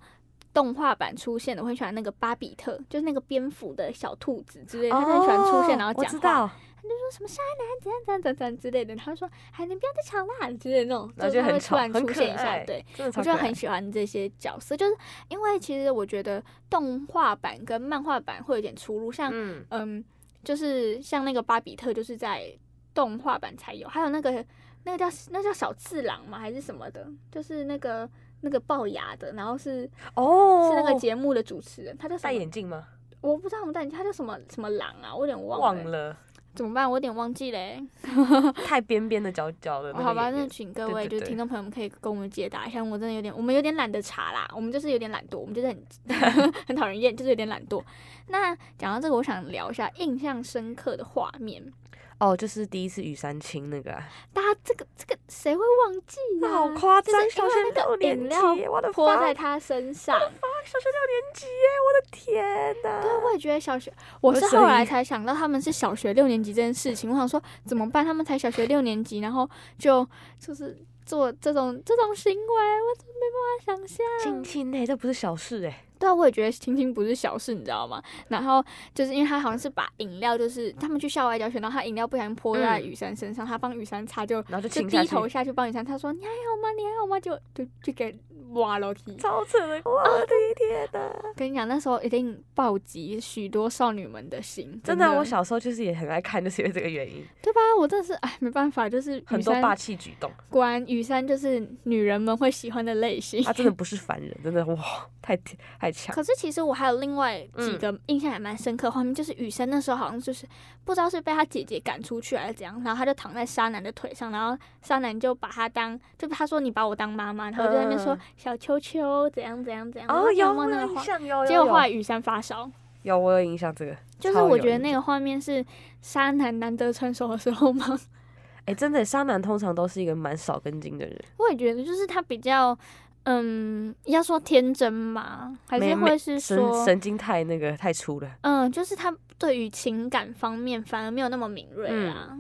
[0.55, 12.85] 动画版出现的，我很喜欢那个巴比特，就是那个蝙蝠的小兔子之类的，它很喜欢出现，然后讲话，他就说什么山男怎样怎样怎样怎样之类的，他就说哎你不要再吵啦之类的那种，然后就他会就是很吵，突然出现一下，对。，
[13.17, 13.55] 我就很。
[13.55, 14.95] 喜欢这些角色，就是
[15.29, 20.05] 因为其实我觉得动画版跟漫画版会有点出入，像嗯，嗯，
[20.43, 22.53] 就是像那个巴比特，就是在
[22.93, 24.45] 动画版才有，还有那个
[24.83, 26.39] 那个叫那叫小次郎嘛？
[26.39, 27.09] 还是什么的？
[27.31, 28.11] 就是那个
[28.45, 32.39] 那个龅牙的，然后是、哦，是那个节目的主持人，他叫什戴么？
[32.39, 32.87] 眼镜吗？
[33.21, 35.15] 我不知道我们戴眼镜，他叫什么什么狼啊？
[35.15, 36.17] 我有点忘了欸、忘了，
[36.55, 36.89] 怎么办？
[36.89, 37.83] 我有点忘记嘞、
[38.67, 47.83] 太边边的角角的 好吧，那请各位就是听众朋友们可以跟我们解答一下，我真的有点，我们有点懒得查啦，我们就是有点懒惰，我们就是很 很讨人厌，就是有点懒惰。
[48.29, 51.73] 那讲到这个，我想聊一下印象深刻的画面。
[52.19, 60.19] 哦，就是第一次雨山青那个啊，大家这个这个谁会忘记呀、那好夸张，小学六年级我的泼妈在他身上。
[60.19, 63.03] 小学六年级耶，我的天哪！
[63.03, 63.93] 对，我也觉得小学，
[64.23, 67.11] 我是后来才想到他们是小学六年级这件事情。
[67.11, 68.03] 我想说怎么办？
[68.05, 69.49] 他们才小学六年级，然后
[69.79, 70.07] 就
[70.39, 74.07] 就是做这种这种行为，我真的没办法想象。
[74.23, 78.03] 亲亲哎，这不是小事哎，对啊，我也觉得亲亲不是小事，你知道吗？
[78.29, 86.71] 然后就是因为他好像是把饮料，就是他们去校外教学，然后他饮料不小心泼在嗯雨山身上，他帮雨山擦就然后就低头下去帮雨山，他说你还好吗？
[86.77, 87.21] 你还好吗？
[87.21, 88.17] 就就就给
[88.55, 89.15] 挖楼梯。
[89.17, 90.27] 超扯的，我的
[90.57, 91.11] 天哪！
[91.37, 97.61] 跟你讲，那时候一定暴击许多少女们的心，真的，我小时候就是也很爱看，就是因为这个原因，对吧？
[97.79, 103.43] 我真的是哎，没办法，就是很多霸气举动，果然雨山就是女人们会喜欢的类型。
[103.43, 104.77] 他 真的不是凡人，真的哇，
[105.21, 105.37] 太
[105.79, 106.15] 太强。
[106.15, 110.47] 可是其实我还有另外几嗯个印象还蛮深刻的画面，就是雨山那时候好像就是
[110.85, 120.11] 不知道是被他姐姐赶出去还是怎样，然后他就躺在沙男的腿上，然后沙男就把他当，就他说你把我当妈妈，然后就在那边说嗯小秋秋怎样怎样怎样。
[120.11, 122.71] 哦，我有忘那个画，我有印象，有有结果后来有雨山发烧，
[123.01, 125.65] 有我有印象这个，就是我觉得那个画面是
[126.03, 127.99] 沙男难得成熟的时候吗？
[128.67, 132.79] 哎、真的，沙男通常都是一个蛮少根筋的人，我也觉得就是他比较。
[133.27, 138.31] 嗯，要说天真嘛，还是会是说，神经太那个太粗了。
[138.43, 142.37] 嗯，就是他对于情感方面反而没有那么敏锐嗯啊。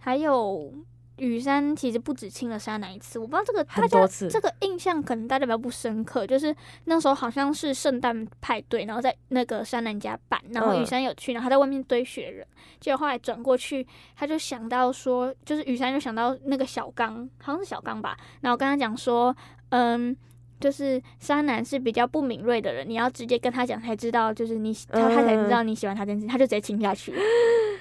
[0.00, 0.72] 还有
[1.16, 6.54] 雨山其实不止亲了沙男一次，我不知道这个大家这个印象可能大家比较不深刻，就是
[6.84, 12.46] 那时候好像是圣诞派对，然后在那个山男家办，然后雨嗯山有去，然后他在外面堆雪人，
[12.80, 13.86] 结果后来转过去，
[14.16, 19.34] 他就想到说，就是雨山就想到那个小刚，好像是小刚吧，然后跟他讲说，
[19.70, 20.16] 嗯。
[20.60, 27.18] 就是沙男是比较不敏锐的人，你要直接跟他讲才知道，就是你他他才知道你喜欢他这件事，他就直接亲下去了。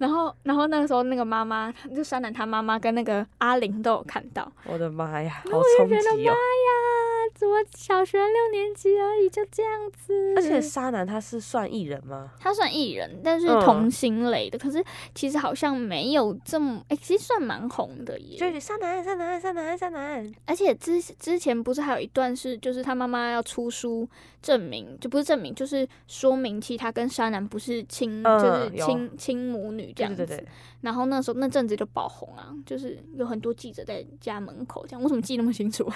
[0.00, 6.32] 然后，然后那个时候那个妈妈，就沙男他妈妈跟那个阿玲都有看到，我的妈呀，好我冲就觉得妈击哦！
[6.32, 6.36] 呀，
[7.34, 10.34] 怎么小学六年级而已就这样子？
[10.36, 12.30] 而且沙男他是算艺人吗？
[12.40, 14.82] 他算艺人，但是嗯童星类的，可是
[15.14, 18.38] 其实好像没有这么，哎、其实算蛮红的耶。
[18.38, 20.32] 就是沙男，沙男，沙男，沙男。
[20.46, 24.08] 而且之之前不是还有一段是，就是他妈妈要出书
[24.42, 30.46] 证明，就不是证明，就是说明其实他跟沙男不是亲，嗯就是有亲亲母女这样子。
[30.80, 35.02] 然后那时候那阵子就爆红啊，就是有很多记者在家门口这样。
[35.02, 35.90] 我怎么记那么清楚？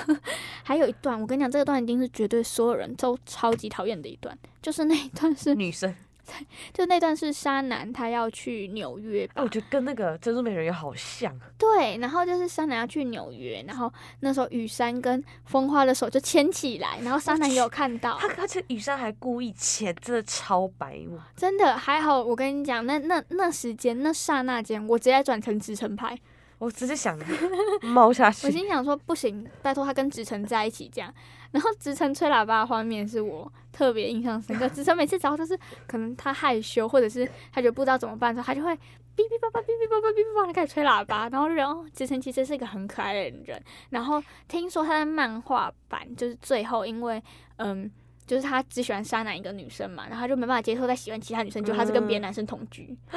[0.64, 5.94] 还有一段，我跟你讲，这个段一定是绝对所有人都超级讨厌的一段，就是那一段是，女生。
[6.72, 11.36] 就那段是沙男他要去纽约吧哎，我觉得跟那个珍珠美人鱼好像。
[11.58, 21.18] 对，然后就是沙男要去纽约，然后那时候雨山跟风花的手就牵起来，然后沙男也有看到，他而且雨山还故意牵，真的超白目。
[21.36, 22.22] 真的还好。
[22.22, 26.16] 我跟你讲，那那那时间那刹那间，我直接转成直程派，
[26.58, 27.18] 我只是想
[27.82, 28.50] 猫下去我。
[28.50, 31.12] 心想说不行，拜托他跟直城在一起这样。
[31.52, 34.68] 然后直城吹喇叭的画面是我特别印象深刻。
[34.70, 43.62] 直城每次只要就是可能他害羞，或者是他觉得不知道怎么办的时候，他就会哔哔叭叭哔哔叭叭哔哔叭的开始吹喇叭，然后就然后直城其实是一个很可爱的人。
[43.90, 47.22] 然后听说他在漫画版就是最后因为
[47.56, 47.90] 嗯。
[48.24, 52.96] 就是他只喜欢沙男一个女生嘛，然后他就没办法接受再喜欢其他女生，就他是跟别的男生同居。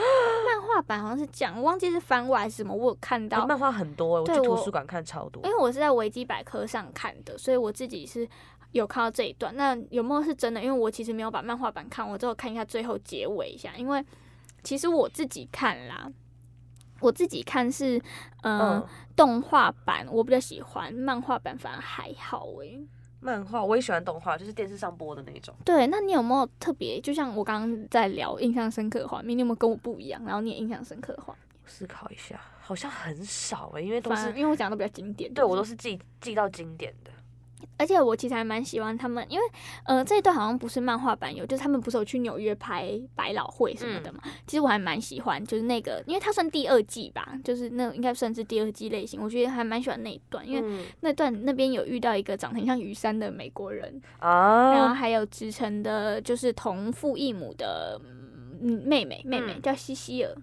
[0.46, 5.50] 漫画版好像是这样，我忘记是番外还是什么，我有看到欸漫画很多欸，我去图书馆看超多因。
[5.50, 8.28] 为我是在维基百科上看的，所以我自己是
[8.74, 9.56] 有看到这一段。
[9.56, 10.62] 那有没有是真的？
[10.62, 13.72] 因为我其实没有把漫画版看，我只有看一下最后结尾一下。
[13.78, 14.04] 因为
[14.64, 16.12] 其实我自己看啦，
[17.00, 18.02] 我自己看是
[18.42, 22.86] 呃、嗯，动画版，我比较喜欢，漫画版反而还好诶、
[23.26, 25.56] 漫画我也喜欢动画，就是电视上播的那种。
[25.66, 30.22] 对，那你有没有特别，就像我刚刚在聊印象深刻的画面，你有没有跟我不一样？
[30.24, 31.42] 然后你也印象深刻的画面？
[31.66, 37.10] 思考一下，好像很少哎、因为都是因为我讲的都比较经典，对我都是是记记到经典的。
[37.78, 39.46] 而且我其实还蛮喜欢他们，因为
[39.86, 44.20] 呃这一段好像不是漫画版有，就是他们不是有去纽约拍百老汇什么的嘛。
[44.48, 58.00] 其实我还蛮喜欢，就是那个，因为它算第二季吧，就是那应该算是第二季类型，我觉得还蛮喜欢那一段，因为嗯那段那边有遇到一个长得很像雨山的美国人，然后啊，还有直城的，就是同父异母的
[58.62, 60.34] 嗯妹妹，妹妹嗯叫西西尔。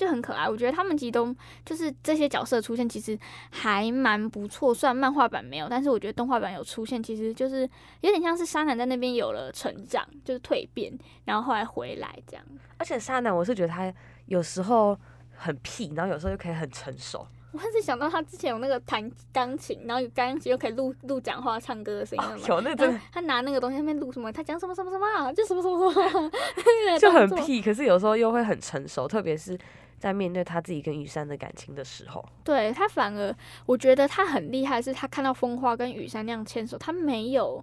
[0.00, 3.18] 就很可爱，我觉得他们其实都就是这些角色出现，其实
[3.50, 4.74] 还蛮不错。
[4.74, 7.68] 虽然漫画版没有，但是我觉得动画版有出现，其实就是
[8.00, 10.90] 有点像是沙男在那边有了成长，就是蜕变，
[11.26, 12.42] 然后后来回来这样。
[12.78, 13.92] 而且沙男，我是觉得他
[14.24, 14.98] 有时候
[15.36, 17.26] 很屁，然后有时候又可以很成熟。
[17.52, 22.44] 我还是想到他之前有那个弹钢琴，然后有钢琴又可以录录讲话、唱歌的声音。
[22.46, 24.32] 有那个真的他拿那个东西，那边录什么？
[24.32, 25.32] 他讲什么什么什么啊？
[25.32, 26.30] 就什么什么什么，
[27.00, 27.28] 就很。
[27.44, 29.58] 屁，可是有时候又会很成熟，特别是
[30.00, 32.24] 在面对他自己跟雨山的感情的时候。
[32.42, 33.32] 对他反而，
[33.66, 37.62] 我觉得他很厉害，是他看到风花跟雨山那样牵手，他没有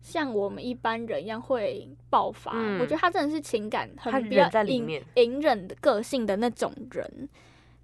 [0.00, 2.52] 像我们一般人一样会爆发。
[2.54, 7.28] 嗯我觉得他真的是情感很比较隐面隐忍的个性的那种人。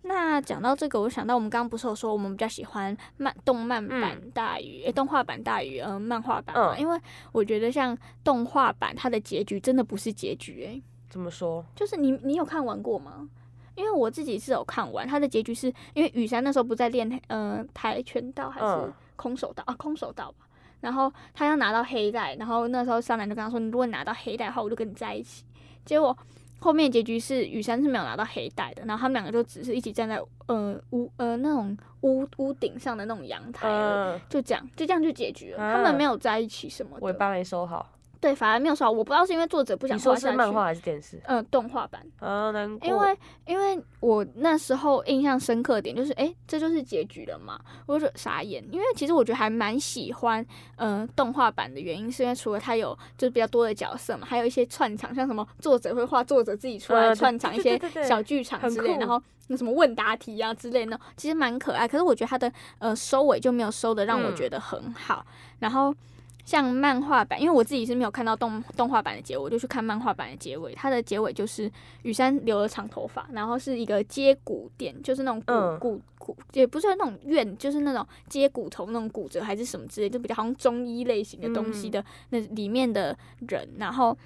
[0.02, 6.74] 那讲到这个，我想到我们刚刚不是有说我们比较喜欢漫动漫版大于、诶动画版大于呃漫画版嘛？
[6.74, 6.98] 嗯因为
[7.32, 11.64] 我觉得像动画版它的结局真的不是结局诶、怎么说？
[11.74, 13.28] 就是你你有看完过吗？
[13.78, 18.92] 因为我自己是有看完，他的结局是因为雨山那时候不在练呃跆拳道还是嗯。
[19.16, 20.46] 空手道、啊空手道吧，
[20.80, 25.44] 然后他要拿到黑带，然后那时候上来就跟他说，你如果拿到黑带的话，我就跟你在一起。
[25.84, 26.16] 结果
[26.60, 37.90] 后面结局是雨山是没有拿到黑带的，然后他们两个就只是一起站在呃屋呃那种屋屋顶上的那种阳台，嗯，就这样就这样就结局了，啊他们没有在一起什么的，尾巴没收好。
[38.20, 41.20] 对，反而没有说，我不知道是因为作者不想你说画下去，是漫画还是电视？
[41.24, 42.04] 呃动画版。
[42.18, 42.88] 啊，难过。
[42.88, 48.64] 因为因为我那时候印象深刻点就是，诶，这就是结局了嘛，我就傻眼。
[48.72, 50.44] 因为其实我觉得还蛮喜欢，
[50.76, 61.86] 呃，动画版的原因是因为除了它有就是比较多的角色嘛，还有一些串场，像什么作者会画作者自己出来串场一些小剧场之类，然后那什么问答题啊之类的，其实蛮可爱。
[61.86, 65.24] 可是我觉得它的呃收尾就没有收的让我嗯觉得很好，
[65.60, 65.94] 然后。
[66.48, 70.74] 像漫画版，因为我自己是没有看到动动画版的结尾，我就去看漫画版的结尾。
[70.74, 71.70] 它的结尾就是
[72.04, 83.14] 雨山留了长头发，然后是一个接骨店，就是那种骨、嗯骨骨，也不是那种院，就是那种接骨头那种骨折还是什么之类，就比较好像中医类型的东西的、那里面的
[83.46, 83.68] 人。
[83.76, 84.16] 然后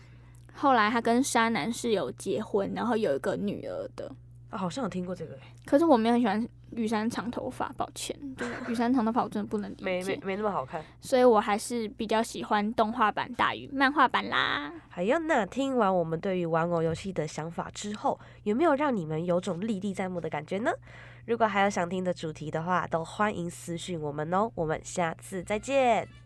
[0.55, 4.09] 后来他跟沙男是有结婚，然后有一个女儿的。
[4.51, 10.83] 啊好像有听过这个欸，可是我没有很喜欢雨山长头发，抱歉， 就是雨山长头发我真的不能理解，没没没那么好看。
[11.01, 14.73] 所以我还是比较喜欢动画版大于漫画版啦。
[14.89, 20.71] 还有，那听完我们对于玩偶游戏的想法之后，有没有让你们有种历历在目的感觉呢？
[21.27, 24.51] 如果还有想听的主题的话，都欢迎私讯我们哦。
[24.55, 26.22] 我们下次再见。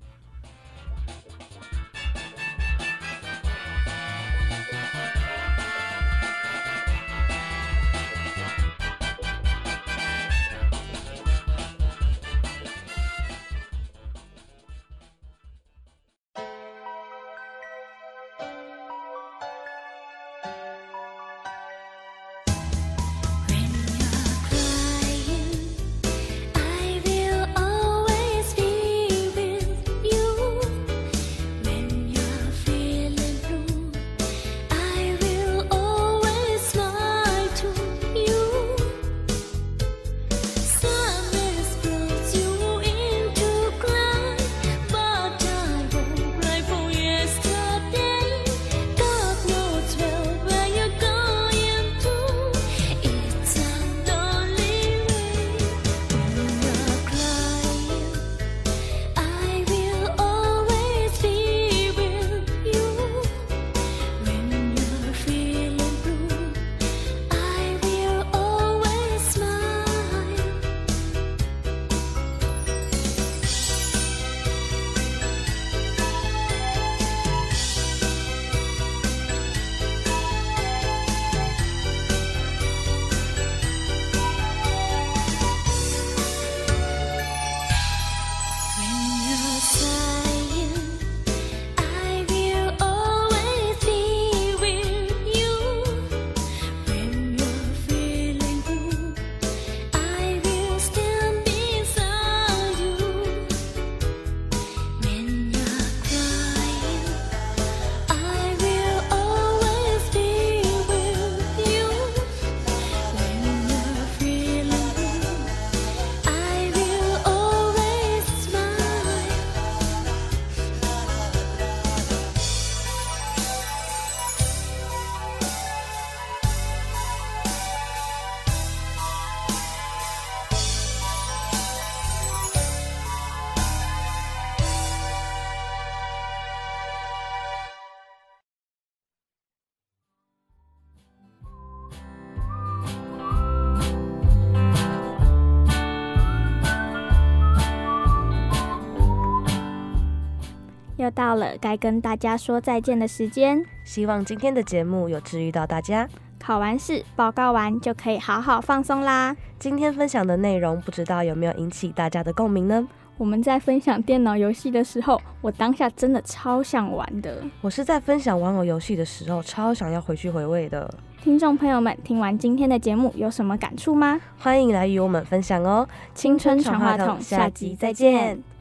[151.17, 153.64] 到了该跟大家说再见的时间。
[153.85, 156.07] 希望今天的节目有治愈到大家。
[156.39, 159.35] 考完试报告完就可以好好放松啦。
[159.59, 162.87] 今天分享的内容，不知道有没有引起大家的共鸣呢？
[163.17, 167.43] 我们在分享电脑游戏的时候，我当下真的超想玩的。
[167.62, 170.93] 我是在分享玩偶游戏的时候，超想要回去回味的。
[171.23, 174.21] 听众朋友们，听完今天的节目有什么感触吗？
[174.39, 175.89] 欢迎来与我们分享哦！
[176.14, 178.56] 青春传话筒，下集再见。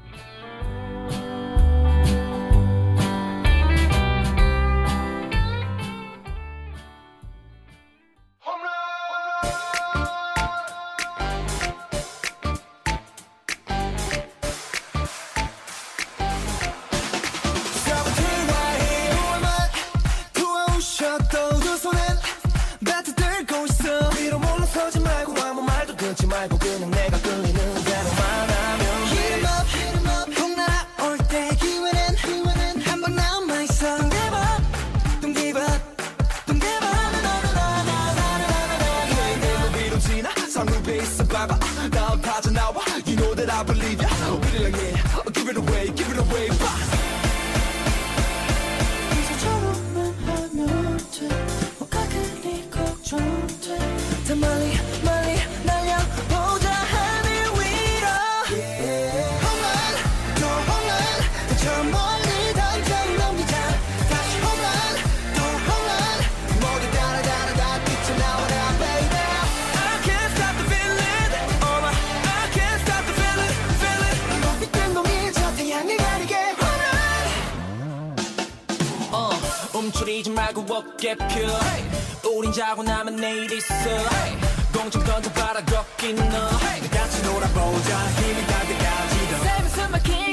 [26.46, 31.50] 말고 그냥 내가 끌리는 대로만 하면 Hit em up, hit em up 꼭 날아올 때
[31.60, 34.64] 기회는, 기회는 한번 남아 있어 Don't give up,
[35.22, 35.82] don't give up,
[36.46, 41.58] don't give up 나나나나나나나나 Yeah, 내가 위로 지나 상루에 있어 봐봐
[41.91, 44.95] 나 빠져나와 You know that I believe ya 우리랑 yeah
[80.46, 81.26] 말고 어깨 펴.
[82.30, 83.74] 우린 자고 나면 내일 있어.
[84.74, 86.50] 공중 던져 바라 걷긴 너.
[86.91, 88.00] 같이 놀아보자.
[88.12, 90.24] 힘이 닿을 때까지 더 삶에서 막히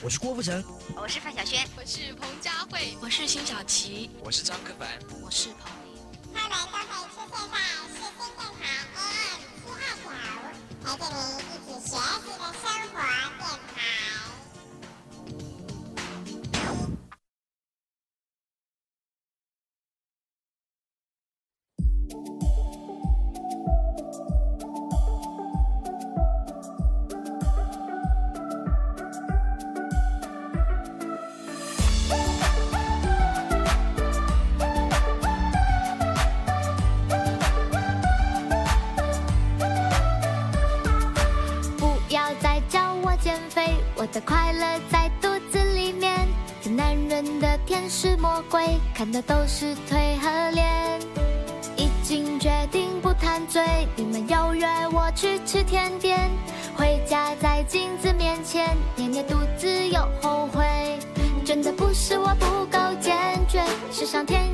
[0.00, 0.62] 我是郭富城，
[0.94, 4.88] 我是范晓萱，我是彭佳慧，我是辛晓琪，我是张克凡，
[5.20, 5.98] 我是彭丽。
[6.32, 7.58] 他们都可以出现在
[7.90, 8.62] 世新电台
[8.94, 10.14] AM 七二九，
[10.84, 11.18] 陪着你
[11.50, 12.62] 一起学习的生
[12.94, 13.02] 活
[13.38, 13.57] 电
[48.98, 50.98] 看的都是腿和脸。
[51.76, 53.62] 已经决定不贪嘴，
[53.94, 56.28] 你们又约我去吃甜点，
[56.76, 60.98] 回家在镜子面前捏捏肚子又后悔。
[61.44, 64.48] 真的不是我不够坚决，是上天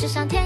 [0.00, 0.39] 只想。